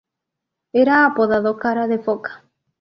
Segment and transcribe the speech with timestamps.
[0.73, 2.43] Era apodado "Cara de foca".